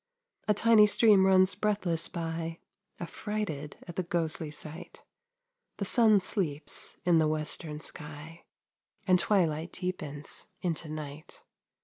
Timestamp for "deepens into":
9.73-10.89